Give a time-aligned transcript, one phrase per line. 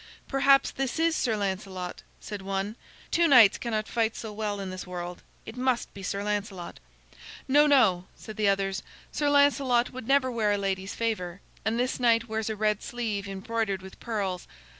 [0.27, 2.75] "Perhaps this is Sir Lancelot," said one.
[3.11, 5.21] "Two knights cannot fight so well in this world.
[5.45, 6.79] It must be Sir Lancelot."
[7.47, 11.99] "No, no," said the others; "Sir Lancelot would never wear a lady's favor, and this
[11.99, 14.47] knight wears a red sleeve embroidered with pearls.